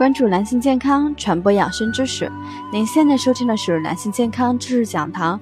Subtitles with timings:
[0.00, 2.32] 关注男性健康，传播养生知识。
[2.72, 5.38] 您现在收听的是男性健康知识讲堂。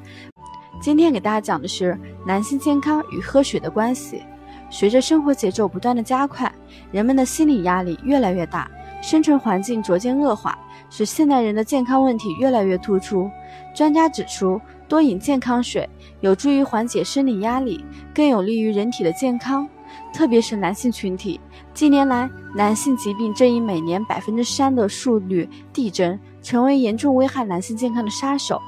[0.80, 4.24] 今天给大家讲的是男性健康与喝水的关系。
[4.68, 6.52] 随着生活节奏不断的加快，
[6.90, 8.68] 人们的心理压力越来越大，
[9.00, 10.58] 生存环境逐渐恶化，
[10.90, 13.30] 使现代人的健康问题越来越突出。
[13.72, 15.88] 专家指出，多饮健康水
[16.20, 19.68] 有助于缓解生理压力，更有利于人体的健康。
[20.12, 21.40] 特别是男性群体，
[21.78, 28.60] 近年来男性疾病正以每年百分之三的速率递增，成为严重危害男性健康的杀手。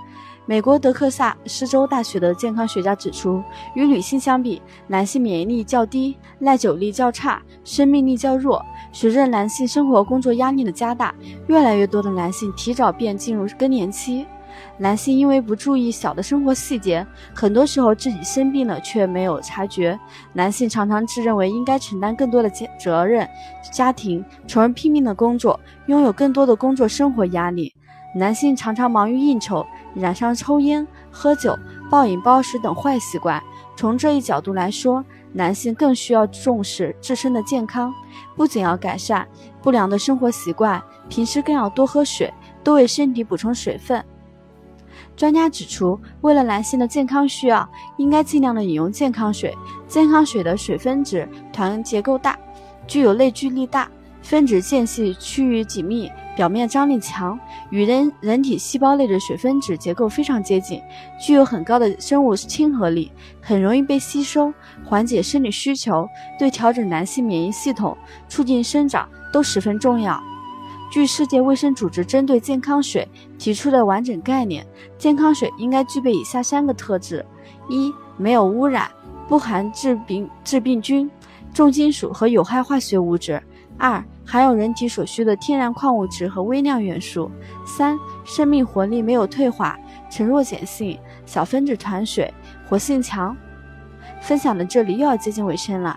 [0.47, 3.43] 美国德克萨斯州大学的健康学家指出，
[3.75, 8.65] 与女性相比，男性免疫力较低，耐久力较差，生命力较弱。
[8.93, 11.13] 随着男性生活工作压力的加大，
[11.49, 14.25] 越来越多的男性提早便进入更年期。
[14.79, 19.99] 男性因为不注意小的生活细节，很多时候自己生病了却没有察觉。
[20.33, 23.29] 男性常常自认为应该承担更多的责责任、
[23.73, 27.75] 家庭，从而拼命的工作，拥有更多的工作生活压力。
[28.15, 31.57] 男性常常忙于应酬，染上抽烟、喝酒、
[31.89, 33.41] 暴饮暴食等坏习惯。
[33.77, 37.95] 从这一角度来说，男性更需要重视自身的健康，
[38.35, 39.27] 不仅要改善
[39.63, 42.35] 不良的生活习惯，平时更要多喝水，
[42.65, 44.05] 多为身体补充水分。
[45.17, 49.57] 专家指出，为了男性的健康需要，应该尽量的饮用健康水。
[49.87, 52.39] 健康水的水分子团结构大，
[52.87, 53.91] 具有内聚力大，
[54.23, 57.39] 分子间隙趋于紧密，表面张力强，
[57.71, 60.81] 与人人体细胞内的水分子结构非常接近，
[61.21, 63.11] 具有很高的生物亲和力，
[63.41, 64.53] 很容易被吸收，
[64.85, 66.09] 缓解生理需求，
[66.39, 67.97] 对调整男性免疫系统、
[68.29, 70.23] 促进生长都十分重要。
[70.91, 73.07] 据世界卫生组织针对健康水
[73.39, 74.67] 提出的完整概念，
[74.99, 77.25] 健康水应该具备以下三个特质：
[77.69, 78.91] 一、没有污染，
[79.29, 81.09] 不含致病致病菌、
[81.55, 83.41] 重金属和有害化学物质；
[83.79, 87.31] 二、含有人体所需的天然矿物质和微量元素；
[87.65, 89.79] 三、生命活力没有退化，
[90.11, 92.35] 呈弱碱性，小分子团水，
[92.69, 93.37] 活性强。
[94.21, 95.97] 分享的这里又要接近尾声了。